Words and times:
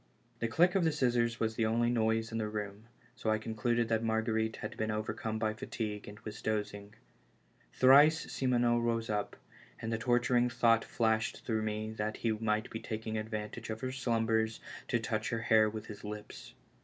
The 0.39 0.47
click 0.47 0.73
of 0.73 0.83
the 0.83 0.91
scissors 0.91 1.39
was 1.39 1.53
the 1.53 1.67
only 1.67 1.91
noise 1.91 2.31
in 2.31 2.39
the 2.39 2.47
room, 2.49 2.85
so 3.15 3.29
I 3.29 3.37
concluded 3.37 3.87
that 3.89 4.03
Marguerite 4.03 4.55
had 4.55 4.75
been 4.75 4.89
overcome 4.89 5.37
by 5.37 5.53
fatigue 5.53 6.07
and 6.07 6.19
was 6.21 6.41
dozing. 6.41 6.95
Twice 7.79 8.25
Simoneau 8.33 8.79
rose 8.79 9.11
up, 9.11 9.35
and 9.79 9.93
the 9.93 9.99
torturing 9.99 10.49
thought 10.49 10.83
flashed 10.83 11.45
through 11.45 11.61
me 11.61 11.91
that 11.91 12.17
he 12.17 12.31
might 12.31 12.71
be 12.71 12.79
taking 12.79 13.15
advantage 13.15 13.69
of 13.69 13.81
her 13.81 13.91
slumbers 13.91 14.59
to 14.87 14.99
touch 14.99 15.31
lier 15.31 15.41
hair 15.41 15.69
with 15.69 15.85
his 15.85 16.03
lips. 16.03 16.55